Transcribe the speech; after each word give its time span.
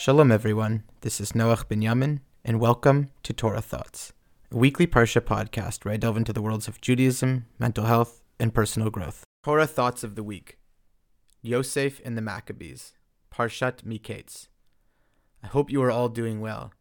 Shalom, 0.00 0.30
everyone. 0.30 0.84
This 1.00 1.20
is 1.20 1.32
Noach 1.32 1.64
Binyamin, 1.64 2.20
and 2.44 2.60
welcome 2.60 3.10
to 3.24 3.32
Torah 3.32 3.60
Thoughts, 3.60 4.12
a 4.52 4.56
weekly 4.56 4.86
Parsha 4.86 5.20
podcast 5.20 5.84
where 5.84 5.92
I 5.92 5.96
delve 5.96 6.16
into 6.16 6.32
the 6.32 6.40
worlds 6.40 6.68
of 6.68 6.80
Judaism, 6.80 7.46
mental 7.58 7.84
health, 7.84 8.22
and 8.38 8.54
personal 8.54 8.90
growth. 8.90 9.24
Torah 9.42 9.66
Thoughts 9.66 10.04
of 10.04 10.14
the 10.14 10.22
Week 10.22 10.56
Yosef 11.42 12.00
and 12.04 12.16
the 12.16 12.22
Maccabees, 12.22 12.92
Parshat 13.34 13.82
Miketz. 13.82 14.46
I 15.42 15.48
hope 15.48 15.68
you 15.68 15.82
are 15.82 15.90
all 15.90 16.08
doing 16.08 16.40
well. 16.40 16.72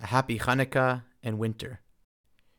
A 0.00 0.06
happy 0.06 0.38
Hanukkah 0.38 1.02
and 1.22 1.38
winter. 1.38 1.82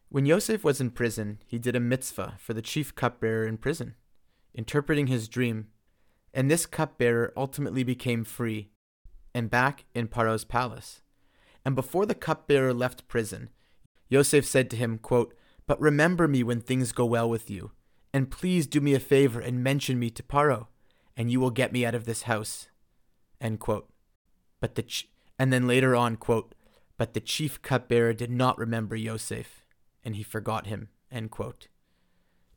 When 0.10 0.28
Yosef 0.28 0.64
was 0.64 0.80
in 0.80 0.92
prison, 0.92 1.40
he 1.48 1.58
did 1.58 1.76
a 1.76 1.80
mitzvah 1.80 2.36
for 2.38 2.54
the 2.54 2.62
chief 2.62 2.94
cupbearer 2.94 3.48
in 3.48 3.58
prison, 3.58 3.96
interpreting 4.54 5.08
his 5.08 5.28
dream, 5.28 5.70
and 6.36 6.52
this 6.52 6.68
cupbearer 6.68 7.34
ultimately 7.36 7.84
became 7.84 8.24
free 8.24 8.70
and 9.34 9.50
back 9.50 9.86
in 9.94 10.08
Paro's 10.08 10.46
palace. 10.46 11.02
And 11.66 11.76
before 11.76 12.06
the 12.06 12.16
cupbearer 12.16 12.74
left 12.74 13.08
prison, 13.08 13.50
Yosef 14.10 14.46
said 14.46 14.70
to 14.70 14.76
him, 14.76 14.98
quote, 14.98 15.34
But 15.66 15.80
remember 15.82 16.28
me 16.28 16.44
when 16.44 16.62
things 16.62 16.92
go 16.92 17.06
well 17.06 17.30
with 17.30 17.50
you, 17.50 17.72
and 18.14 18.30
please 18.30 18.68
do 18.68 18.82
me 18.82 18.94
a 18.94 19.00
favor 19.00 19.40
and 19.40 19.64
mention 19.64 19.98
me 19.98 20.10
to 20.12 20.24
Paro, 20.24 20.68
and 21.18 21.32
you 21.32 21.40
will 21.40 21.52
get 21.52 21.74
me 21.74 21.86
out 21.86 21.96
of 21.96 22.06
this 22.06 22.24
house. 22.24 22.68
But 24.60 24.76
the 24.76 24.84
ch- 24.84 25.10
and 25.40 25.52
then 25.52 25.68
later 25.68 25.96
on, 25.96 26.16
quote, 26.18 26.54
But 26.98 27.14
the 27.14 27.20
chief 27.20 27.62
cupbearer 27.62 28.14
did 28.14 28.30
not 28.30 28.58
remember 28.58 28.96
Yosef, 28.96 29.66
and 30.04 30.16
he 30.16 30.24
forgot 30.24 30.68
him. 30.68 30.90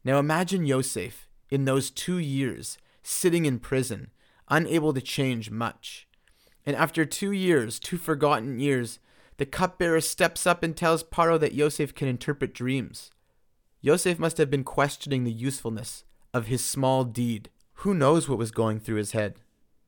Now 0.04 0.18
imagine 0.18 0.66
Yosef 0.66 1.28
in 1.50 1.64
those 1.64 1.90
two 1.90 2.18
years 2.18 2.78
sitting 3.02 3.44
in 3.44 3.58
prison, 3.60 4.10
unable 4.48 4.92
to 4.92 5.00
change 5.00 5.50
much 5.50 6.05
and 6.66 6.74
after 6.74 7.06
two 7.06 7.30
years, 7.30 7.78
two 7.78 7.96
forgotten 7.96 8.58
years, 8.58 8.98
the 9.38 9.46
cupbearer 9.46 10.00
steps 10.00 10.46
up 10.46 10.62
and 10.62 10.76
tells 10.76 11.04
Paro 11.04 11.38
that 11.38 11.54
Yosef 11.54 11.94
can 11.94 12.08
interpret 12.08 12.52
dreams. 12.52 13.12
Yosef 13.80 14.18
must 14.18 14.38
have 14.38 14.50
been 14.50 14.64
questioning 14.64 15.22
the 15.22 15.32
usefulness 15.32 16.04
of 16.34 16.46
his 16.46 16.64
small 16.64 17.04
deed. 17.04 17.50
Who 17.80 17.94
knows 17.94 18.28
what 18.28 18.38
was 18.38 18.50
going 18.50 18.80
through 18.80 18.96
his 18.96 19.12
head? 19.12 19.36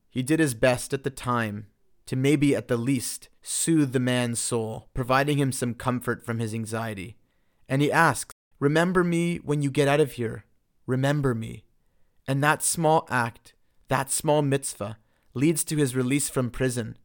He 0.09 0.23
did 0.23 0.39
his 0.39 0.53
best 0.53 0.93
at 0.93 1.03
the 1.03 1.09
time 1.09 1.67
to 2.05 2.15
maybe 2.15 2.55
at 2.55 2.67
the 2.67 2.77
least 2.77 3.29
soothe 3.41 3.91
the 3.91 3.99
man's 3.99 4.39
soul, 4.39 4.87
providing 4.93 5.37
him 5.37 5.51
some 5.51 5.73
comfort 5.73 6.25
from 6.25 6.39
his 6.39 6.53
anxiety. 6.53 7.17
And 7.67 7.81
he 7.81 7.91
asks, 7.91 8.33
Remember 8.59 9.03
me 9.03 9.37
when 9.37 9.61
you 9.61 9.69
get 9.69 9.87
out 9.87 9.99
of 9.99 10.13
here. 10.13 10.45
Remember 10.87 11.35
me. 11.35 11.65
And 12.27 12.43
that 12.43 12.63
small 12.63 13.07
act, 13.09 13.53
that 13.89 14.11
small 14.11 14.41
mitzvah, 14.41 14.97
leads 15.33 15.63
to 15.63 15.75
his 15.75 15.95
release 15.95 16.29
from 16.29 16.49
prison, 16.49 16.97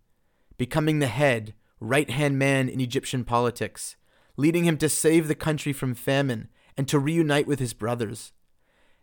becoming 0.56 0.98
the 0.98 1.06
head, 1.06 1.54
right 1.80 2.10
hand 2.10 2.38
man 2.38 2.68
in 2.68 2.80
Egyptian 2.80 3.24
politics, 3.24 3.96
leading 4.36 4.64
him 4.64 4.76
to 4.78 4.88
save 4.88 5.28
the 5.28 5.34
country 5.34 5.72
from 5.72 5.94
famine 5.94 6.48
and 6.76 6.88
to 6.88 6.98
reunite 6.98 7.46
with 7.46 7.58
his 7.58 7.72
brothers, 7.72 8.32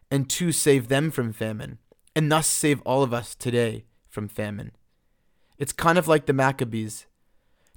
and 0.09 0.29
to 0.29 0.51
save 0.51 0.87
them 0.87 1.11
from 1.11 1.31
famine, 1.31 1.77
and 2.15 2.31
thus 2.31 2.47
save 2.47 2.81
all 2.81 3.03
of 3.03 3.13
us 3.13 3.35
today 3.35 3.85
from 4.09 4.27
famine. 4.27 4.71
It's 5.57 5.71
kind 5.71 5.97
of 5.97 6.07
like 6.07 6.25
the 6.25 6.33
Maccabees. 6.33 7.05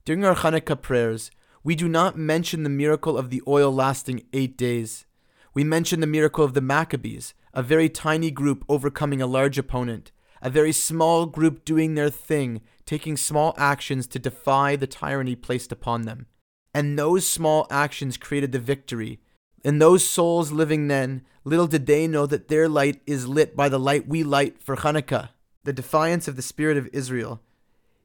During 0.04 0.24
our 0.24 0.34
Hanukkah 0.34 0.80
prayers, 0.80 1.30
we 1.62 1.74
do 1.74 1.88
not 1.88 2.18
mention 2.18 2.62
the 2.62 2.70
miracle 2.70 3.16
of 3.16 3.30
the 3.30 3.42
oil 3.46 3.72
lasting 3.72 4.24
eight 4.32 4.56
days. 4.56 5.06
We 5.54 5.64
mention 5.64 6.00
the 6.00 6.06
miracle 6.06 6.44
of 6.44 6.54
the 6.54 6.60
Maccabees, 6.60 7.34
a 7.52 7.62
very 7.62 7.88
tiny 7.88 8.30
group 8.30 8.64
overcoming 8.68 9.22
a 9.22 9.26
large 9.26 9.58
opponent, 9.58 10.10
a 10.44 10.50
very 10.50 10.72
small 10.72 11.24
group 11.24 11.64
doing 11.64 11.94
their 11.94 12.10
thing, 12.10 12.60
taking 12.84 13.16
small 13.16 13.54
actions 13.56 14.06
to 14.06 14.18
defy 14.18 14.76
the 14.76 14.86
tyranny 14.86 15.34
placed 15.34 15.72
upon 15.72 16.02
them. 16.02 16.26
And 16.74 16.98
those 16.98 17.26
small 17.26 17.66
actions 17.70 18.18
created 18.18 18.52
the 18.52 18.58
victory. 18.58 19.20
And 19.64 19.80
those 19.80 20.06
souls 20.06 20.52
living 20.52 20.88
then, 20.88 21.22
little 21.44 21.66
did 21.66 21.86
they 21.86 22.06
know 22.06 22.26
that 22.26 22.48
their 22.48 22.68
light 22.68 23.00
is 23.06 23.26
lit 23.26 23.56
by 23.56 23.70
the 23.70 23.80
light 23.80 24.06
we 24.06 24.22
light 24.22 24.62
for 24.62 24.76
Hanukkah. 24.76 25.30
The 25.64 25.72
defiance 25.72 26.28
of 26.28 26.36
the 26.36 26.42
spirit 26.42 26.76
of 26.76 26.90
Israel. 26.92 27.40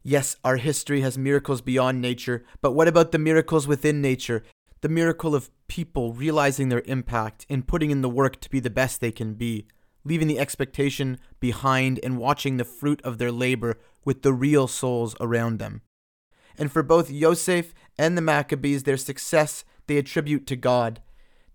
Yes, 0.02 0.38
our 0.46 0.56
history 0.56 1.02
has 1.02 1.18
miracles 1.18 1.60
beyond 1.60 2.00
nature, 2.00 2.46
but 2.62 2.72
what 2.72 2.88
about 2.88 3.12
the 3.12 3.20
miracles 3.20 3.68
within 3.68 4.02
nature? 4.02 4.46
The 4.80 4.88
miracle 4.88 5.36
of 5.36 5.50
people 5.68 6.14
realizing 6.14 6.70
their 6.70 6.84
impact 6.86 7.46
and 7.50 7.68
putting 7.68 7.92
in 7.92 8.02
the 8.02 8.08
work 8.08 8.40
to 8.40 8.50
be 8.50 8.62
the 8.62 8.70
best 8.70 9.02
they 9.02 9.12
can 9.12 9.34
be 9.34 9.68
leaving 10.04 10.28
the 10.28 10.40
expectation 10.40 11.20
behind 11.40 12.00
and 12.04 12.18
watching 12.18 12.58
the 12.58 12.64
fruit 12.64 13.02
of 13.04 13.18
their 13.18 13.32
labor 13.32 13.78
with 14.06 14.22
the 14.22 14.34
real 14.34 14.68
souls 14.68 15.16
around 15.20 15.60
them. 15.60 15.82
And 16.58 16.72
for 16.72 16.84
both 16.84 17.12
Yosef 17.12 17.74
and 17.98 18.18
the 18.18 18.22
Maccabees, 18.22 18.84
their 18.84 18.98
success 18.98 19.64
they 19.88 19.98
attribute 19.98 20.46
to 20.48 20.56
God. 20.56 21.02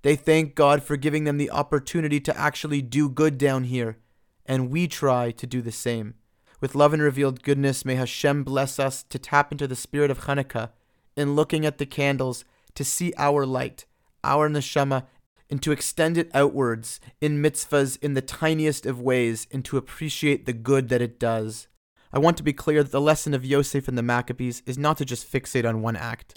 They 0.02 0.16
thank 0.16 0.54
God 0.54 0.82
for 0.82 0.96
giving 0.96 1.24
them 1.24 1.38
the 1.38 1.50
opportunity 1.50 2.20
to 2.20 2.38
actually 2.38 2.82
do 2.82 3.08
good 3.08 3.38
down 3.38 3.64
here, 3.64 3.98
and 4.44 4.70
we 4.70 4.86
try 4.88 5.30
to 5.30 5.46
do 5.46 5.62
the 5.62 5.72
same. 5.72 6.14
With 6.60 6.74
love 6.74 6.92
and 6.92 7.02
revealed 7.02 7.42
goodness, 7.42 7.84
may 7.84 7.94
Hashem 7.94 8.44
bless 8.44 8.78
us 8.78 9.02
to 9.04 9.18
tap 9.18 9.52
into 9.52 9.66
the 9.66 9.76
spirit 9.76 10.10
of 10.10 10.20
Hanukkah 10.20 10.70
in 11.16 11.34
looking 11.34 11.64
at 11.64 11.78
the 11.78 11.86
candles 11.86 12.44
to 12.74 12.84
see 12.84 13.12
our 13.16 13.46
light, 13.46 13.86
our 14.22 14.48
neshama, 14.48 15.04
and 15.54 15.62
to 15.62 15.70
extend 15.70 16.18
it 16.18 16.32
outwards 16.34 16.98
in 17.20 17.40
mitzvahs 17.40 17.96
in 18.02 18.14
the 18.14 18.20
tiniest 18.20 18.86
of 18.86 19.00
ways 19.00 19.46
and 19.52 19.64
to 19.64 19.76
appreciate 19.76 20.46
the 20.46 20.52
good 20.52 20.88
that 20.88 21.00
it 21.00 21.16
does. 21.16 21.68
I 22.12 22.18
want 22.18 22.36
to 22.38 22.42
be 22.42 22.52
clear 22.52 22.82
that 22.82 22.90
the 22.90 23.00
lesson 23.00 23.34
of 23.34 23.44
Yosef 23.44 23.86
and 23.86 23.96
the 23.96 24.02
Maccabees 24.02 24.64
is 24.66 24.76
not 24.76 24.98
to 24.98 25.04
just 25.04 25.32
fixate 25.32 25.64
on 25.64 25.80
one 25.80 25.94
act. 25.94 26.34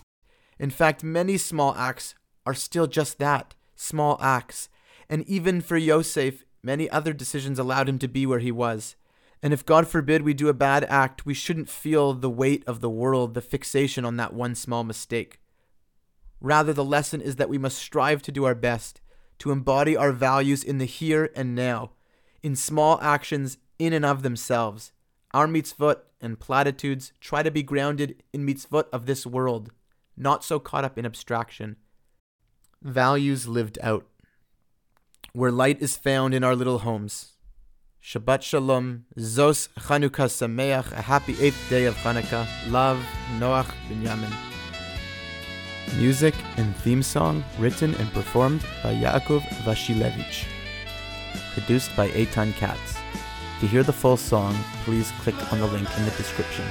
In 0.59 0.69
fact, 0.69 1.03
many 1.03 1.35
small 1.39 1.73
acts 1.73 2.13
are 2.45 2.53
still 2.53 2.85
just 2.85 3.17
that 3.17 3.56
small 3.75 4.19
acts. 4.22 4.69
And 5.09 5.27
even 5.27 5.61
for 5.61 5.77
Yosef, 5.77 6.45
many 6.61 6.88
other 6.88 7.11
decisions 7.11 7.57
allowed 7.57 7.89
him 7.89 7.97
to 7.97 8.07
be 8.07 8.27
where 8.27 8.38
he 8.38 8.51
was. 8.51 8.95
And 9.41 9.51
if 9.51 9.66
God 9.66 9.88
forbid 9.88 10.22
we 10.22 10.35
do 10.35 10.47
a 10.47 10.53
bad 10.53 10.83
act, 10.83 11.25
we 11.25 11.33
shouldn't 11.33 11.69
feel 11.69 12.13
the 12.13 12.29
weight 12.29 12.63
of 12.67 12.81
the 12.81 12.89
world, 12.91 13.33
the 13.33 13.41
fixation 13.41 14.06
on 14.06 14.17
that 14.17 14.35
one 14.35 14.53
small 14.53 14.83
mistake. 14.83 15.39
Rather, 16.39 16.72
the 16.72 16.85
lesson 16.85 17.19
is 17.19 17.38
that 17.38 17.50
we 17.50 17.57
must 17.57 17.79
strive 17.79 18.22
to 18.22 18.31
do 18.31 18.45
our 18.45 18.53
best, 18.53 19.01
to 19.40 19.52
embody 19.52 19.96
our 19.96 20.12
values 20.12 20.64
in 20.64 20.78
the 20.78 20.86
here 20.86 21.30
and 21.36 21.56
now, 21.56 21.92
in 22.42 22.56
small 22.56 23.00
actions 23.02 23.58
in 23.80 23.94
and 23.94 24.06
of 24.06 24.24
themselves. 24.24 24.92
Our 25.34 25.48
mitzvot 25.48 25.98
and 26.22 26.40
platitudes 26.40 27.14
try 27.20 27.44
to 27.44 27.52
be 27.52 27.64
grounded 27.64 28.24
in 28.34 28.46
mitzvot 28.46 28.86
of 28.92 29.06
this 29.06 29.25
world, 29.25 29.72
not 30.16 30.44
so 30.44 30.59
caught 30.59 30.86
up 30.86 30.98
in 30.98 31.06
abstraction. 31.06 31.75
Values 32.81 33.48
lived 33.48 33.78
out. 33.81 34.06
Where 35.34 35.52
light 35.52 35.81
is 35.81 35.98
found 35.98 36.34
in 36.34 36.44
our 36.44 36.56
little 36.56 36.80
homes. 36.80 37.34
Shabbat 38.02 38.42
Shalom, 38.42 39.06
Zos 39.18 39.68
Chanukah 39.78 40.30
Sameach, 40.30 40.92
a 40.92 41.02
happy 41.02 41.36
eighth 41.42 41.69
day 41.69 41.86
of 41.86 41.96
Hanukkah. 41.96 42.48
Love, 42.72 43.04
Noach 43.38 43.69
Binyamin. 43.90 44.56
Music 45.96 46.36
and 46.58 46.75
theme 46.75 47.02
song 47.02 47.44
written 47.58 47.96
and 47.96 48.12
performed 48.14 48.64
by 48.84 48.94
Yaakov 48.94 49.42
Vashilevich. 49.64 50.46
Produced 51.53 51.96
by 51.96 52.09
Eitan 52.09 52.53
Katz. 52.53 52.98
To 53.62 53.68
hear 53.68 53.81
the 53.81 53.94
full 53.94 54.18
song, 54.18 54.56
please 54.84 55.12
click 55.22 55.36
on 55.52 55.59
the 55.59 55.68
link 55.68 55.88
in 55.98 56.06
the 56.06 56.12
description. 56.12 56.66